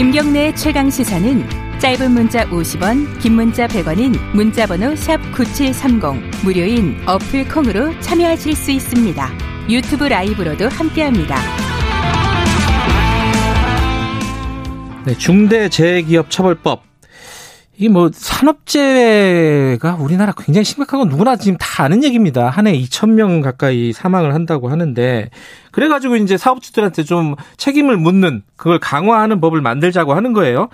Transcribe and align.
김경래 0.00 0.54
최강 0.54 0.88
시사는 0.88 1.44
짧은 1.78 2.12
문자 2.12 2.48
50원, 2.48 3.18
긴 3.18 3.34
문자 3.34 3.66
100원인 3.66 4.18
문자번호 4.32 4.96
샵 4.96 5.20
#9730 5.32 6.42
무료인 6.42 6.96
어플 7.04 7.46
콩으로 7.48 7.92
참여하실 8.00 8.56
수 8.56 8.70
있습니다. 8.70 9.30
유튜브 9.68 10.04
라이브로도 10.04 10.70
함께합니다. 10.70 11.36
네, 15.04 15.14
중대재해기업처벌법 15.18 16.89
이게 17.80 17.88
뭐 17.88 18.10
산업재해가 18.12 19.94
우리나라 20.00 20.34
굉장히 20.36 20.66
심각한 20.66 21.00
건 21.00 21.08
누구나 21.08 21.36
지금 21.36 21.56
다 21.56 21.84
아는 21.84 22.04
얘기입니다. 22.04 22.50
한 22.50 22.66
해 22.66 22.78
2천 22.78 23.08
명 23.12 23.40
가까이 23.40 23.94
사망을 23.94 24.34
한다고 24.34 24.68
하는데 24.68 25.30
그래가지고 25.70 26.16
이제 26.16 26.36
사업주들한테 26.36 27.04
좀 27.04 27.36
책임을 27.56 27.96
묻는 27.96 28.42
그걸 28.56 28.78
강화하는 28.80 29.40
법을 29.40 29.62
만들자고 29.62 30.12
하는 30.12 30.34
거예요. 30.34 30.68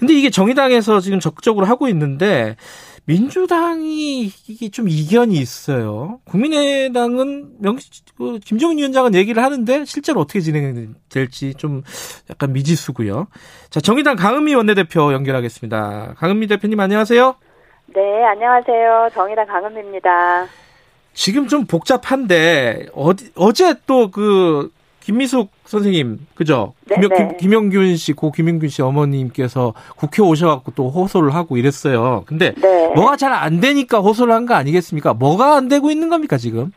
근데 0.00 0.14
이게 0.14 0.30
정의당에서 0.30 0.98
지금 0.98 1.20
적극적으로 1.20 1.64
하고 1.64 1.86
있는데 1.86 2.56
민주당이 3.04 4.30
이게 4.46 4.68
좀 4.68 4.88
이견이 4.88 5.34
있어요. 5.34 6.20
국민의당은 6.24 7.60
명, 7.60 7.76
그 8.16 8.38
김정은 8.38 8.78
위원장은 8.78 9.14
얘기를 9.14 9.42
하는데 9.42 9.84
실제로 9.84 10.20
어떻게 10.20 10.40
진행될지 10.40 11.54
좀 11.54 11.82
약간 12.30 12.52
미지수고요. 12.52 13.26
자, 13.70 13.80
정의당 13.80 14.16
강은미 14.16 14.54
원내대표 14.54 15.12
연결하겠습니다. 15.12 16.14
강은미 16.16 16.46
대표님 16.46 16.78
안녕하세요. 16.78 17.34
네, 17.94 18.24
안녕하세요. 18.24 19.10
정의당 19.12 19.46
강은미입니다. 19.46 20.46
지금 21.12 21.48
좀 21.48 21.66
복잡한데 21.66 22.86
어디 22.94 23.30
어제 23.34 23.74
또 23.86 24.10
그 24.10 24.70
김미숙 25.00 25.50
선생님, 25.72 26.18
그죠? 26.34 26.74
네, 26.88 26.96
김, 27.00 27.08
네. 27.08 27.36
김, 27.40 27.52
영균 27.52 27.96
씨, 27.96 28.12
고 28.12 28.30
김영균 28.30 28.68
씨 28.68 28.82
어머님께서 28.82 29.72
국회 29.96 30.22
오셔갖고 30.22 30.72
또 30.76 30.88
호소를 30.90 31.34
하고 31.34 31.56
이랬어요. 31.56 32.24
근데 32.26 32.52
네. 32.60 32.88
뭐가 32.94 33.16
잘 33.16 33.32
안 33.32 33.60
되니까 33.60 33.98
호소를 34.00 34.32
한 34.34 34.46
거 34.46 34.54
아니겠습니까? 34.54 35.14
뭐가 35.14 35.56
안 35.56 35.68
되고 35.68 35.90
있는 35.90 36.08
겁니까, 36.10 36.36
지금? 36.36 36.72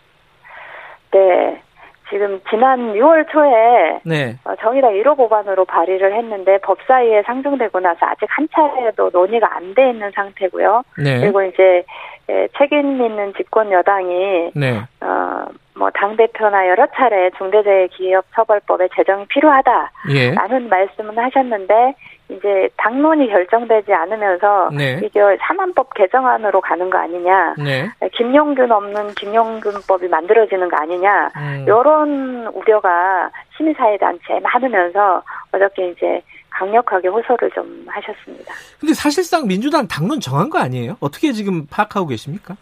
네. 1.12 1.62
지금 2.10 2.40
지난 2.50 2.94
6월 2.94 3.26
초에 3.32 4.00
네. 4.06 4.38
어, 4.46 4.54
정의당 4.62 4.92
1호 4.94 5.18
법안으로 5.18 5.66
발의를 5.66 6.16
했는데 6.16 6.60
법사위에 6.60 7.24
상정되고 7.26 7.80
나서 7.80 8.06
아직 8.06 8.26
한 8.30 8.48
차례도 8.54 9.10
논의가 9.12 9.56
안 9.56 9.74
돼 9.74 9.90
있는 9.90 10.12
상태고요. 10.16 10.84
네. 11.04 11.20
그리고 11.22 11.42
이제 11.44 11.84
예, 12.30 12.48
책임 12.58 13.02
있는 13.04 13.34
집권 13.36 13.72
여당이 13.72 14.52
네. 14.56 14.82
어, 15.02 15.46
뭐 15.78 15.90
당대표나 15.92 16.68
여러 16.70 16.88
차례 16.96 17.30
중대재해기업처벌법의 17.38 18.90
제정이 18.96 19.26
필요하다라는 19.28 19.92
예. 20.16 20.68
말씀은 20.70 21.18
하셨는데 21.18 21.96
이제 22.30 22.70
당론이 22.78 23.28
결정되지 23.28 23.94
않으면서 23.94 24.70
네. 24.74 25.00
이게 25.04 25.20
산안법 25.42 25.94
개정안으로 25.94 26.62
가는 26.62 26.90
거 26.90 26.98
아니냐 26.98 27.56
네. 27.58 27.90
김용균 28.14 28.72
없는 28.72 29.14
김용균법이 29.16 30.08
만들어지는 30.08 30.70
거 30.70 30.78
아니냐 30.78 31.30
음. 31.36 31.66
이런 31.68 32.48
우려가 32.48 33.30
시민사회단체에 33.58 34.40
많으면서 34.40 35.22
어저께 35.52 35.90
이제 35.90 36.22
강력하게 36.50 37.10
호소를 37.10 37.52
좀 37.52 37.86
하셨습니다. 37.88 38.54
근데 38.80 38.94
사실상 38.94 39.46
민주당 39.46 39.88
당론 39.88 40.20
정한 40.20 40.50
거 40.50 40.58
아니에요? 40.58 40.96
어떻게 41.02 41.34
지금 41.34 41.68
파악하고 41.68 42.08
계십니까? 42.08 42.56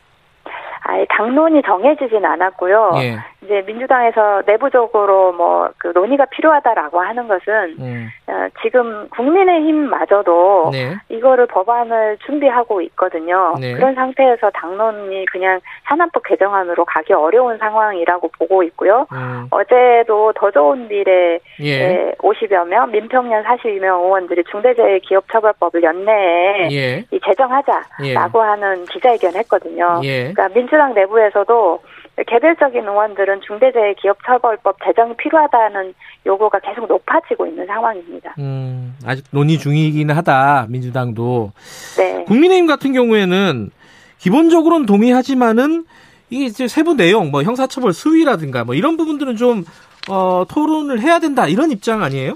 아예 0.83 1.05
당론이 1.09 1.61
정해지진 1.65 2.25
않았고요. 2.25 2.91
예. 2.97 3.17
이제 3.43 3.63
민주당에서 3.65 4.43
내부적으로 4.45 5.33
뭐 5.33 5.63
그 5.77 5.91
논의가 5.93 6.25
필요하다라고 6.25 7.01
하는 7.01 7.27
것은 7.27 7.75
음. 7.79 8.09
어, 8.27 8.47
지금 8.61 9.07
국민의힘마저도 9.09 10.69
네. 10.71 10.95
이거를 11.09 11.45
법안을 11.47 12.17
준비하고 12.25 12.81
있거든요. 12.81 13.55
네. 13.59 13.73
그런 13.73 13.93
상태에서 13.95 14.49
당론이 14.51 15.25
그냥 15.25 15.59
산안법 15.87 16.23
개정안으로 16.23 16.85
가기 16.85 17.13
어려운 17.13 17.57
상황이라고 17.57 18.29
보고 18.39 18.63
있고요. 18.63 19.05
음. 19.11 19.47
어제도 19.51 20.31
더 20.33 20.51
좋은 20.51 20.87
미래에 20.87 21.39
예. 21.61 22.13
50여 22.19 22.67
명 22.67 22.91
민평년 22.91 23.43
42명 23.43 24.03
의원들이 24.03 24.43
중대재해기업처벌법을 24.49 25.83
연내에 25.83 26.69
예. 26.71 27.03
제정하자라고 27.25 27.99
예. 28.05 28.15
하는 28.15 28.85
기자회견을 28.85 29.39
했거든요. 29.39 29.99
예. 30.03 30.31
그러니까 30.31 30.49
민주당 30.49 30.93
내부에서도 30.93 31.81
개별적인 32.15 32.87
의원들은 32.87 33.41
중대재해기업처벌법 33.41 34.77
제정이 34.85 35.15
필요하다는 35.17 35.93
요구가 36.25 36.59
계속 36.59 36.87
높아지고 36.87 37.47
있는 37.47 37.65
상황입니다. 37.65 38.35
음, 38.37 38.95
아직 39.05 39.25
논의 39.31 39.57
중이긴 39.57 40.11
하다 40.11 40.67
민주당도. 40.69 41.51
네. 41.97 42.23
국민의힘 42.25 42.67
같은 42.67 42.93
경우에는 42.93 43.71
기본적으로는 44.19 44.85
동의하지만은 44.85 45.85
이게 46.29 46.45
이제 46.45 46.67
세부 46.67 46.95
내용, 46.95 47.31
뭐 47.31 47.41
형사처벌 47.43 47.93
수위라든가 47.93 48.63
뭐 48.63 48.75
이런 48.75 48.95
부분들은 48.95 49.35
좀 49.35 49.63
어, 50.09 50.45
토론을 50.47 50.99
해야 50.99 51.19
된다 51.19 51.47
이런 51.47 51.71
입장 51.71 52.03
아니에요? 52.03 52.33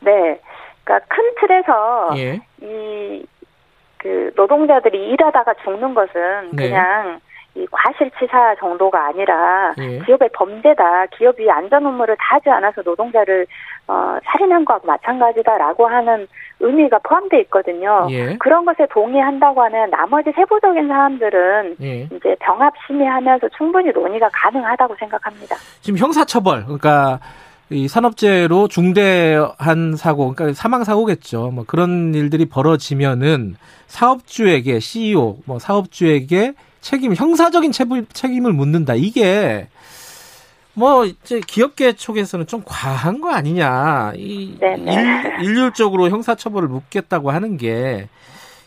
네. 0.00 0.40
그러니까 0.82 1.06
큰 1.08 1.34
틀에서 1.40 2.10
예. 2.16 2.40
이그 2.60 4.32
노동자들이 4.36 5.10
일하다가 5.10 5.54
죽는 5.64 5.94
것은 5.94 6.50
네. 6.52 6.68
그냥 6.68 7.20
이 7.56 7.66
과실치사 7.70 8.56
정도가 8.58 9.06
아니라 9.06 9.72
예. 9.78 10.00
기업의 10.00 10.30
범죄다. 10.34 11.06
기업이 11.06 11.48
안전 11.48 11.86
업무를 11.86 12.16
다 12.16 12.36
하지 12.36 12.50
않아서 12.50 12.82
노동자를 12.82 13.46
어, 13.86 14.16
살인한 14.24 14.64
것과 14.64 14.80
마찬가지다라고 14.84 15.86
하는 15.86 16.26
의미가 16.58 16.98
포함되어 17.00 17.40
있거든요. 17.42 18.08
예. 18.10 18.36
그런 18.38 18.64
것에 18.64 18.86
동의한다고 18.90 19.62
하는 19.62 19.90
나머지 19.90 20.32
세부적인 20.32 20.88
사람들은 20.88 21.76
예. 21.82 22.02
이제 22.02 22.34
병합 22.40 22.72
심의하면서 22.86 23.48
충분히 23.56 23.92
논의가 23.92 24.28
가능하다고 24.32 24.96
생각합니다. 24.96 25.54
지금 25.80 25.98
형사처벌 25.98 26.64
그러니까 26.64 27.20
이 27.70 27.88
산업재해로 27.88 28.68
중대한 28.68 29.96
사고, 29.96 30.34
그러니까 30.34 30.54
사망 30.54 30.84
사고겠죠. 30.84 31.50
뭐 31.50 31.64
그런 31.66 32.14
일들이 32.14 32.46
벌어지면은 32.46 33.54
사업주에게 33.86 34.80
CEO, 34.80 35.38
뭐 35.46 35.58
사업주에게 35.58 36.54
책임, 36.84 37.14
형사적인 37.14 37.72
책임을 37.72 38.52
묻는다. 38.52 38.92
이게 38.94 39.68
뭐 40.74 41.06
이제 41.06 41.40
기업계 41.40 41.94
쪽에서는 41.94 42.46
좀 42.46 42.62
과한 42.66 43.22
거 43.22 43.30
아니냐. 43.30 44.12
이 44.16 44.58
네, 44.60 44.76
네. 44.76 44.92
일, 44.92 45.44
일률적으로 45.44 46.10
형사처벌을 46.10 46.68
묻겠다고 46.68 47.30
하는 47.30 47.56
게 47.56 48.08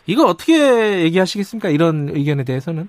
이거 0.06 0.24
어떻게 0.24 1.02
얘기하시겠습니까? 1.02 1.68
이런 1.68 2.08
의견에 2.08 2.42
대해서는? 2.42 2.88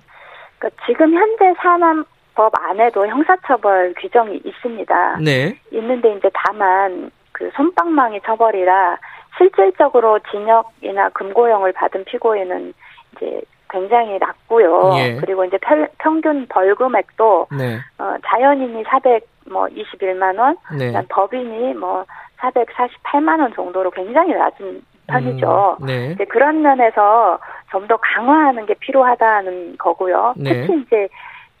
그러니까 0.58 0.84
지금 0.84 1.14
현재 1.14 1.54
산업법 1.62 2.52
안에도 2.58 3.06
형사처벌 3.06 3.94
규정이 4.00 4.40
있습니다. 4.44 5.18
네. 5.18 5.56
있는데 5.72 6.16
이제 6.16 6.28
다만 6.34 7.12
그 7.30 7.48
손방망이 7.54 8.20
처벌이라 8.26 8.98
실질적으로 9.38 10.18
징역이나 10.32 11.10
금고형을 11.10 11.72
받은 11.72 12.04
피고인은 12.06 12.74
이제 13.14 13.40
굉장히 13.70 14.18
낮고요. 14.18 14.92
예. 14.98 15.16
그리고 15.16 15.44
이제 15.44 15.58
평균 15.98 16.46
벌금액도 16.48 17.48
네. 17.56 17.78
어, 17.98 18.14
자연인이 18.26 18.82
400뭐 18.84 19.74
21만 19.76 20.38
원, 20.38 20.56
네. 20.78 20.92
법인이 21.08 21.74
뭐 21.74 22.04
448만 22.38 23.40
원 23.40 23.54
정도로 23.54 23.90
굉장히 23.90 24.34
낮은 24.34 24.82
편이죠. 25.06 25.76
음, 25.80 25.86
네. 25.86 26.10
이제 26.12 26.24
그런 26.24 26.62
면에서 26.62 27.38
좀 27.70 27.86
더 27.86 27.96
강화하는 27.96 28.66
게 28.66 28.74
필요하다는 28.74 29.76
거고요. 29.78 30.34
네. 30.36 30.62
특히 30.66 30.80
이제 30.82 31.08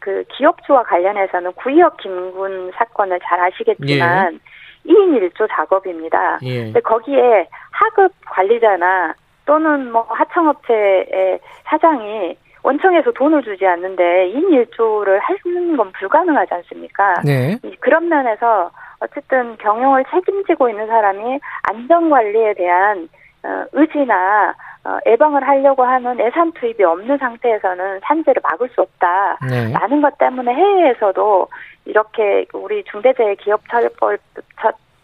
그 0.00 0.24
기업주와 0.28 0.82
관련해서는 0.84 1.52
구의역 1.52 1.96
김군 1.98 2.72
사건을 2.74 3.20
잘 3.24 3.40
아시겠지만 3.40 4.34
예. 4.34 4.90
2인 4.92 5.30
1조 5.30 5.48
작업입니다. 5.50 6.38
예. 6.42 6.64
근데 6.64 6.80
거기에 6.80 7.48
하급 7.70 8.12
관리자나 8.26 9.14
또는 9.50 9.90
뭐 9.90 10.02
하청업체의 10.02 11.40
사장이 11.64 12.36
원청에서 12.62 13.10
돈을 13.10 13.42
주지 13.42 13.66
않는데 13.66 14.28
인일조를 14.28 15.18
하는 15.18 15.76
건 15.76 15.90
불가능하지 15.90 16.54
않습니까? 16.54 17.14
네. 17.24 17.58
그런 17.80 18.08
면에서 18.08 18.70
어쨌든 19.00 19.56
경영을 19.56 20.04
책임지고 20.08 20.68
있는 20.68 20.86
사람이 20.86 21.40
안전관리에 21.64 22.54
대한 22.54 23.08
어, 23.42 23.64
의지나 23.72 24.54
어, 24.84 24.98
예방을 25.06 25.42
하려고 25.42 25.82
하는 25.82 26.20
예산 26.20 26.52
투입이 26.52 26.84
없는 26.84 27.18
상태에서는 27.18 28.00
산재를 28.04 28.40
막을 28.44 28.68
수 28.68 28.82
없다. 28.82 29.38
네. 29.50 29.72
라는 29.72 30.00
것 30.00 30.16
때문에 30.18 30.54
해외에서도 30.54 31.48
이렇게 31.86 32.46
우리 32.52 32.84
중대재해기업처벌 32.84 34.18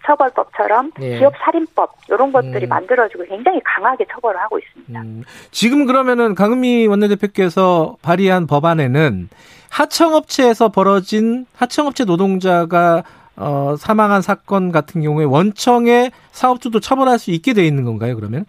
처벌법처럼 0.06 0.92
예. 1.00 1.18
기업 1.18 1.34
살인법 1.38 1.92
이런 2.08 2.32
것들이 2.32 2.66
음. 2.66 2.68
만들어지고 2.68 3.24
굉장히 3.24 3.60
강하게 3.64 4.06
처벌을 4.10 4.40
하고 4.40 4.58
있습니다. 4.58 5.00
음. 5.00 5.22
지금 5.50 5.86
그러면은 5.86 6.34
강은미 6.34 6.86
원내대표께서 6.86 7.96
발의한 8.02 8.46
법안에는 8.46 9.28
하청업체에서 9.70 10.70
벌어진 10.70 11.46
하청업체 11.56 12.04
노동자가 12.04 13.02
어, 13.36 13.74
사망한 13.76 14.22
사건 14.22 14.72
같은 14.72 15.02
경우에 15.02 15.24
원청의 15.24 16.10
사업주도 16.30 16.80
처벌할 16.80 17.18
수 17.18 17.30
있게 17.32 17.52
돼 17.52 17.66
있는 17.66 17.84
건가요? 17.84 18.16
그러면? 18.16 18.46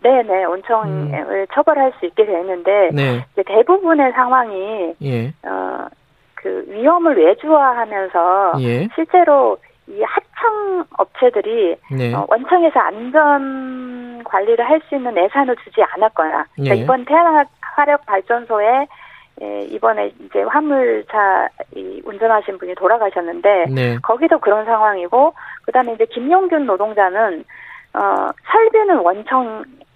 네네 0.00 0.44
원청을 0.44 0.86
음. 0.86 1.46
처벌할 1.52 1.92
수 1.98 2.06
있게 2.06 2.24
되는데 2.24 2.90
네. 2.92 3.26
대부분의 3.34 4.12
상황이 4.12 4.94
예. 5.02 5.32
어 5.42 5.88
그 6.42 6.64
위험을 6.68 7.16
외주화하면서 7.16 8.52
예. 8.60 8.88
실제로 8.94 9.58
이 10.38 10.48
하청 10.48 10.84
업체들이 10.96 11.76
네. 11.90 12.14
어, 12.14 12.26
원청에서 12.28 12.78
안전 12.78 14.22
관리를 14.24 14.68
할 14.68 14.80
수 14.88 14.94
있는 14.94 15.16
예산을 15.16 15.56
주지 15.56 15.82
않았거나 15.82 16.44
그러니까 16.54 16.76
예. 16.76 16.80
이번 16.80 17.04
태양화력 17.04 18.06
발전소에 18.06 18.86
예, 19.40 19.60
이번에 19.70 20.12
이제 20.20 20.42
화물차 20.42 21.48
이 21.74 22.00
운전하신 22.04 22.58
분이 22.58 22.74
돌아가셨는데 22.74 23.66
네. 23.70 23.96
거기도 24.02 24.38
그런 24.38 24.64
상황이고 24.64 25.34
그다음에 25.62 25.92
이제 25.92 26.06
김용균 26.06 26.66
노동자는 26.66 27.44
어 27.94 28.28
설비는 28.50 28.98
원청 28.98 29.46
의 29.46 29.87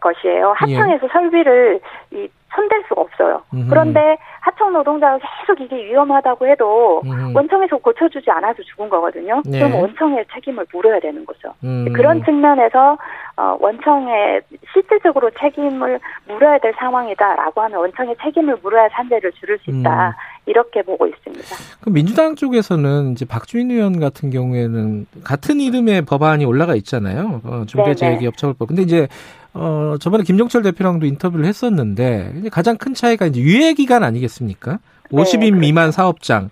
것이에요. 0.00 0.52
하청에서 0.56 1.04
예. 1.04 1.08
설비를 1.12 1.80
이 2.12 2.28
손댈 2.54 2.84
수가 2.88 3.00
없어요. 3.00 3.42
음흠. 3.52 3.68
그런데 3.68 4.16
하청 4.40 4.72
노동자가 4.72 5.18
계속 5.18 5.60
이게 5.60 5.76
위험하다고 5.86 6.46
해도 6.46 7.02
음흠. 7.04 7.36
원청에서 7.36 7.76
고쳐주지 7.78 8.30
않아서 8.30 8.62
죽은 8.62 8.88
거거든요. 8.88 9.42
네. 9.44 9.58
그럼 9.58 9.80
원청의 9.80 10.24
책임을 10.32 10.66
물어야 10.72 11.00
되는 11.00 11.24
거죠. 11.26 11.52
음. 11.64 11.92
그런 11.92 12.22
측면에서 12.24 12.96
어, 13.36 13.56
원청에 13.58 14.40
실질적으로 14.72 15.30
책임을 15.40 15.98
물어야 16.28 16.58
될 16.58 16.72
상황이다라고 16.78 17.60
하면 17.62 17.80
원청의 17.80 18.16
책임을 18.22 18.58
물어야 18.62 18.88
산재를 18.90 19.32
줄일 19.32 19.58
수 19.58 19.70
있다. 19.70 20.08
음. 20.08 20.12
이렇게 20.46 20.82
보고 20.82 21.06
있습니다. 21.06 21.56
그럼 21.80 21.94
민주당 21.94 22.36
쪽에서는 22.36 23.12
이제 23.12 23.24
박주인 23.24 23.70
의원 23.70 23.98
같은 23.98 24.30
경우에는 24.30 25.06
같은 25.24 25.58
이름의 25.58 26.02
법안이 26.02 26.44
올라가 26.44 26.74
있잖아요. 26.76 27.40
어, 27.44 27.64
중대재해기업처벌법. 27.66 28.68
근데 28.68 28.82
이제 28.82 29.08
어, 29.54 29.94
저번에 30.00 30.24
김종철 30.24 30.62
대표랑도 30.62 31.06
인터뷰를 31.06 31.46
했었는데, 31.46 32.42
가장 32.50 32.76
큰 32.76 32.92
차이가 32.94 33.26
이제 33.26 33.40
유예 33.40 33.74
기간 33.74 34.02
아니겠습니까? 34.02 34.78
50인 35.10 35.38
네, 35.40 35.50
미만 35.52 35.84
그렇죠. 35.84 35.92
사업장. 35.96 36.50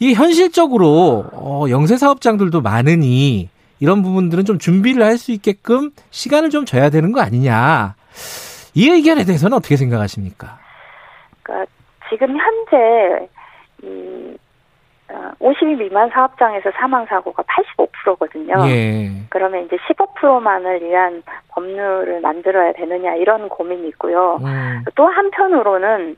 이게 0.00 0.14
현실적으로, 0.14 1.24
어, 1.32 1.66
영세 1.70 1.96
사업장들도 1.96 2.60
많으니, 2.60 3.48
이런 3.80 4.02
부분들은 4.02 4.44
좀 4.44 4.58
준비를 4.58 5.02
할 5.02 5.18
수 5.18 5.32
있게끔 5.32 5.90
시간을 6.10 6.50
좀 6.50 6.64
줘야 6.64 6.90
되는 6.90 7.12
거 7.12 7.20
아니냐. 7.20 7.94
이 8.74 8.88
의견에 8.88 9.24
대해서는 9.24 9.56
어떻게 9.56 9.76
생각하십니까? 9.76 10.58
그러니까 11.42 11.70
지금 12.08 12.28
현재, 12.28 13.28
이 13.82 14.36
50인 15.42 15.74
어, 15.74 15.78
미만 15.78 16.08
사업장에서 16.10 16.70
사망 16.78 17.04
사고가 17.06 17.42
85%거든요. 17.42 18.54
예. 18.68 19.10
그러면 19.28 19.64
이제 19.64 19.76
15%만을 19.76 20.82
위한 20.82 21.22
법률을 21.48 22.20
만들어야 22.20 22.72
되느냐 22.72 23.14
이런 23.16 23.48
고민이 23.48 23.88
있고요. 23.88 24.38
음. 24.42 24.84
또 24.94 25.06
한편으로는 25.06 26.16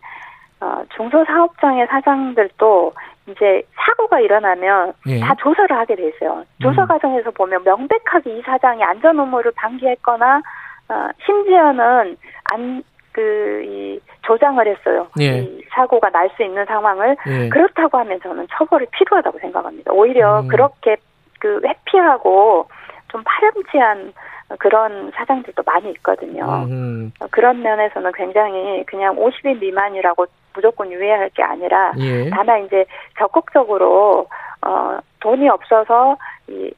어, 0.61 0.83
중소사업장의 0.97 1.87
사장들도 1.89 2.93
이제 3.29 3.63
사고가 3.75 4.21
일어나면 4.21 4.93
예. 5.09 5.21
다 5.21 5.35
조사를 5.37 5.75
하게 5.77 5.97
돼 5.97 6.09
있어요. 6.09 6.45
조사 6.61 6.83
음. 6.83 6.89
과정에서 6.89 7.31
보면 7.31 7.65
명백하게 7.65 8.39
이 8.39 8.43
사장이 8.43 8.83
안전 8.83 9.19
의무를 9.19 9.53
방기했거나 9.57 10.43
어, 10.89 11.09
심지어는 11.25 12.17
안 12.53 12.83
그 13.15 13.65
이 13.65 14.01
조장을 14.23 14.67
했어요. 14.67 15.07
예. 15.21 15.39
이 15.39 15.63
사고가 15.75 16.11
날 16.11 16.29
수 16.37 16.43
있는 16.43 16.65
상황을 16.65 17.17
예. 17.27 17.49
그렇다고 17.49 17.99
하면 17.99 18.19
저는 18.21 18.47
처벌이 18.51 18.87
필요하다고 18.91 19.39
생각합니다. 19.39 19.93
오히려 19.93 20.41
음. 20.41 20.49
그렇게 20.49 20.97
그 21.39 21.61
회피하고 21.65 22.67
좀 23.09 23.23
파렴치한 23.25 24.13
그런 24.59 25.13
사장들도 25.15 25.63
많이 25.65 25.91
있거든요. 25.93 26.67
음. 26.69 27.13
그런 27.31 27.63
면에서는 27.63 28.11
굉장히 28.15 28.85
그냥 28.87 29.17
50인 29.17 29.61
미만이라고 29.61 30.27
무조건 30.55 30.91
유예할 30.91 31.31
게 31.31 31.43
아니라 31.43 31.93
예. 31.99 32.31
다만 32.31 32.65
이제 32.65 32.85
적극적으로 33.19 34.27
어 34.63 34.99
돈이 35.21 35.49
없어서 35.49 36.17
이 36.49 36.73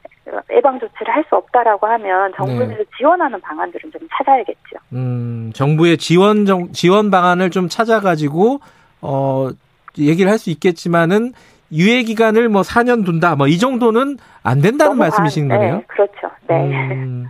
예방 0.51 0.79
조치를 0.79 1.13
할 1.13 1.23
수 1.29 1.35
없다라고 1.35 1.87
하면 1.87 2.31
정부에서 2.35 2.73
네. 2.73 2.83
지원하는 2.97 3.39
방안들은 3.41 3.91
좀 3.91 4.01
찾아야겠죠. 4.17 4.77
음, 4.93 5.51
정부의 5.53 5.97
지원 5.97 6.45
정, 6.45 6.71
지원 6.71 7.09
방안을 7.11 7.49
좀 7.49 7.67
찾아가지고 7.69 8.59
어 9.01 9.49
얘기를 9.97 10.31
할 10.31 10.37
수 10.37 10.49
있겠지만은 10.51 11.33
유예 11.71 12.03
기간을 12.03 12.47
뭐 12.49 12.61
4년 12.61 13.03
둔다 13.05 13.35
뭐 13.35 13.47
이 13.47 13.57
정도는 13.57 14.17
안 14.43 14.61
된다는 14.61 14.97
말씀이신 14.97 15.51
안, 15.51 15.57
거네요. 15.57 15.75
네, 15.77 15.83
그렇죠. 15.87 16.29
네. 16.47 16.63
음. 16.93 17.27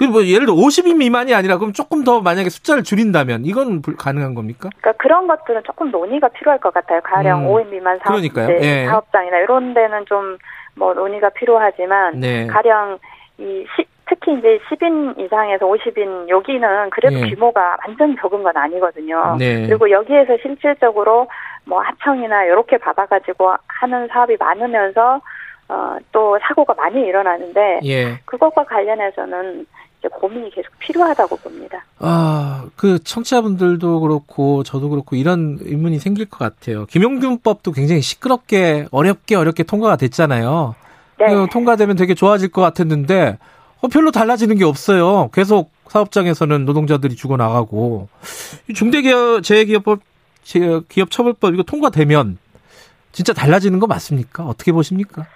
그뭐 0.00 0.24
예를 0.24 0.46
들어 0.46 0.56
50인 0.56 0.96
미만이 0.96 1.34
아니라 1.34 1.58
그럼 1.58 1.72
조금 1.72 2.02
더 2.04 2.20
만약에 2.20 2.48
숫자를 2.48 2.82
줄인다면 2.82 3.44
이건 3.44 3.82
불, 3.82 3.96
가능한 3.96 4.34
겁니까? 4.34 4.68
그러니까 4.80 4.92
그런 5.02 5.26
것들은 5.28 5.62
조금 5.64 5.90
논의가 5.90 6.28
필요할 6.28 6.58
것 6.58 6.74
같아요. 6.74 7.00
가령 7.02 7.44
음. 7.44 7.48
5인 7.48 7.68
미만 7.68 7.98
사업, 8.02 8.20
네, 8.20 8.58
예. 8.60 8.86
사업장이나 8.86 9.38
이런 9.38 9.74
데는 9.74 10.04
좀 10.06 10.38
뭐 10.80 10.94
논의가 10.94 11.30
필요하지만 11.30 12.20
네. 12.20 12.46
가령 12.46 12.98
이 13.38 13.66
시, 13.76 13.84
특히 14.06 14.36
이제 14.38 14.58
10인 14.68 15.18
이상에서 15.18 15.66
50인 15.66 16.28
여기는 16.28 16.90
그래도 16.90 17.16
네. 17.16 17.30
규모가 17.30 17.76
완전 17.86 18.16
적은 18.20 18.42
건 18.42 18.56
아니거든요. 18.56 19.36
네. 19.38 19.66
그리고 19.66 19.90
여기에서 19.90 20.36
실질적으로 20.42 21.28
뭐 21.64 21.80
하청이나 21.80 22.44
이렇게 22.44 22.78
받아가지고 22.78 23.54
하는 23.66 24.08
사업이 24.08 24.36
많으면서 24.38 25.20
어, 25.68 25.96
또 26.10 26.38
사고가 26.42 26.74
많이 26.74 27.00
일어나는데 27.02 27.80
예. 27.84 28.18
그것과 28.24 28.64
관련해서는 28.64 29.66
고민이 30.08 30.50
계속 30.50 30.70
필요하다고 30.78 31.36
봅니다. 31.36 31.84
아, 31.98 32.66
그 32.76 32.98
청취자분들도 33.02 34.00
그렇고 34.00 34.62
저도 34.62 34.88
그렇고 34.88 35.16
이런 35.16 35.58
의문이 35.60 35.98
생길 35.98 36.26
것 36.26 36.38
같아요. 36.38 36.86
김용균법도 36.86 37.72
굉장히 37.72 38.00
시끄럽게 38.00 38.86
어렵게 38.90 39.36
어렵게 39.36 39.64
통과가 39.64 39.96
됐잖아요. 39.96 40.74
네. 41.18 41.26
통과되면 41.52 41.96
되게 41.96 42.14
좋아질 42.14 42.48
것 42.48 42.62
같았는데 42.62 43.38
어, 43.82 43.88
별로 43.88 44.10
달라지는 44.10 44.56
게 44.56 44.64
없어요. 44.64 45.28
계속 45.34 45.70
사업장에서는 45.88 46.64
노동자들이 46.64 47.16
죽어 47.16 47.36
나가고 47.36 48.08
중대기업 48.74 49.42
재해기업법 49.42 50.00
기업처벌법 50.88 51.54
이거 51.54 51.62
통과되면 51.62 52.38
진짜 53.12 53.32
달라지는 53.32 53.80
거 53.80 53.86
맞습니까? 53.86 54.44
어떻게 54.44 54.72
보십니까? 54.72 55.26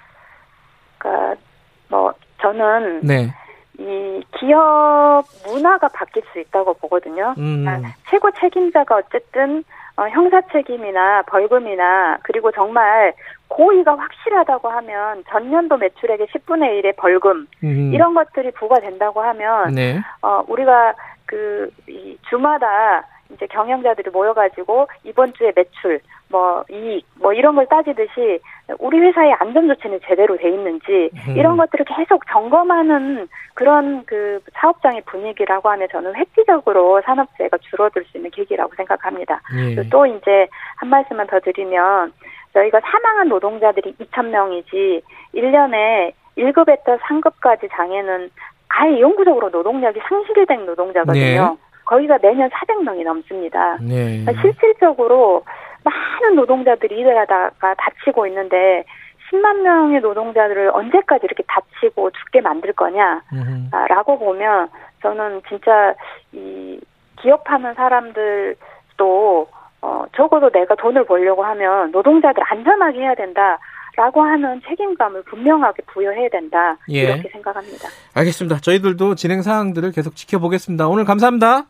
그러니까 0.98 1.40
뭐 1.88 2.12
저는 2.40 3.00
네. 3.02 3.34
이 3.78 4.22
기업 4.38 5.24
문화가 5.46 5.88
바뀔 5.88 6.22
수 6.32 6.38
있다고 6.38 6.74
보거든요. 6.74 7.34
음. 7.38 7.64
그러니까 7.64 7.94
최고 8.10 8.30
책임자가 8.30 8.96
어쨌든 8.96 9.64
어, 9.96 10.08
형사 10.08 10.40
책임이나 10.52 11.22
벌금이나 11.22 12.18
그리고 12.22 12.50
정말 12.52 13.12
고의가 13.48 13.96
확실하다고 13.96 14.68
하면 14.68 15.22
전년도 15.28 15.76
매출액의 15.76 16.26
10분의 16.28 16.82
1의 16.82 16.96
벌금 16.96 17.46
음. 17.62 17.92
이런 17.94 18.14
것들이 18.14 18.50
부과된다고 18.52 19.20
하면 19.22 19.74
네. 19.74 20.00
어, 20.22 20.44
우리가 20.48 20.94
그 21.26 21.70
이 21.88 22.16
주마다 22.28 23.04
이제 23.30 23.46
경영자들이 23.46 24.10
모여가지고 24.10 24.86
이번 25.04 25.32
주에 25.34 25.52
매출, 25.54 26.00
뭐 26.34 26.64
이익, 26.68 27.06
뭐 27.20 27.32
이런 27.32 27.54
걸 27.54 27.64
따지듯이 27.66 28.40
우리 28.80 28.98
회사의 28.98 29.34
안전 29.34 29.68
조치는 29.68 30.00
제대로 30.04 30.36
돼 30.36 30.48
있는지 30.48 31.10
음. 31.28 31.36
이런 31.36 31.56
것들을 31.56 31.86
계속 31.96 32.26
점검하는 32.26 33.28
그런 33.54 34.04
그 34.04 34.40
사업장의 34.54 35.02
분위기라고 35.06 35.68
하면 35.68 35.86
저는 35.92 36.16
획기적으로 36.16 37.00
산업재해가 37.04 37.58
줄어들 37.58 38.04
수 38.06 38.18
있는 38.18 38.32
계기라고 38.32 38.74
생각합니다. 38.74 39.40
예. 39.56 39.88
또 39.90 40.06
이제 40.06 40.48
한 40.78 40.88
말씀만 40.88 41.28
더 41.28 41.38
드리면 41.38 42.12
저희가 42.52 42.80
사망한 42.80 43.28
노동자들이 43.28 43.94
2천 44.00 44.30
명이지 44.30 45.02
1년에 45.36 46.14
1급에서 46.36 46.98
3급까지 46.98 47.68
장애는 47.70 48.28
아예 48.70 48.98
영구적으로 48.98 49.50
노동력이 49.50 50.00
상실된 50.08 50.66
노동자거든요. 50.66 51.22
네. 51.22 51.56
거기가 51.84 52.18
매년 52.22 52.48
400명이 52.50 53.04
넘습니다. 53.04 53.78
네. 53.80 54.22
그러니까 54.24 54.40
실질적으로 54.40 55.44
많은 55.84 56.36
노동자들이 56.36 56.98
일을 56.98 57.16
하다가 57.18 57.74
다치고 57.74 58.26
있는데 58.28 58.84
10만 59.30 59.60
명의 59.62 60.00
노동자들을 60.00 60.70
언제까지 60.72 61.24
이렇게 61.24 61.42
다치고 61.46 62.10
죽게 62.10 62.40
만들 62.40 62.72
거냐라고 62.72 64.18
보면 64.18 64.68
저는 65.02 65.42
진짜 65.48 65.94
이 66.32 66.80
기업하는 67.20 67.74
사람들도 67.74 69.48
어 69.82 70.04
적어도 70.16 70.50
내가 70.50 70.74
돈을 70.76 71.04
벌려고 71.04 71.44
하면 71.44 71.90
노동자들 71.90 72.42
안전하게 72.46 73.00
해야 73.00 73.14
된다. 73.14 73.58
라고 73.96 74.22
하는 74.22 74.60
책임감을 74.66 75.22
분명하게 75.22 75.82
부여해야 75.86 76.28
된다. 76.28 76.76
예. 76.90 77.02
이렇게 77.02 77.28
생각합니다. 77.28 77.88
알겠습니다. 78.14 78.58
저희들도 78.58 79.14
진행 79.14 79.42
사항들을 79.42 79.92
계속 79.92 80.16
지켜보겠습니다. 80.16 80.88
오늘 80.88 81.04
감사합니다. 81.04 81.66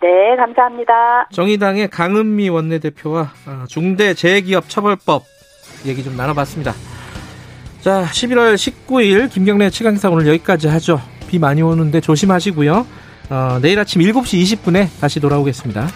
네, 0.00 0.36
감사합니다. 0.36 1.28
정의당의 1.32 1.88
강은미 1.88 2.48
원내대표와 2.50 3.32
어, 3.46 3.64
중대재해기업 3.68 4.68
처벌법 4.68 5.24
얘기 5.86 6.04
좀 6.04 6.16
나눠봤습니다. 6.16 6.72
자, 7.80 8.04
11월 8.04 8.54
19일 8.54 9.30
김경래 9.30 9.70
최강사 9.70 10.08
오늘 10.08 10.26
여기까지 10.28 10.68
하죠. 10.68 11.00
비 11.28 11.38
많이 11.38 11.62
오는데 11.62 12.00
조심하시고요. 12.00 12.86
어, 13.30 13.58
내일 13.60 13.78
아침 13.78 14.00
7시 14.02 14.42
20분에 14.62 14.88
다시 15.00 15.20
돌아오겠습니다. 15.20 15.88